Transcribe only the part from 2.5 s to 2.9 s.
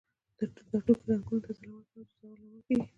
کیږي.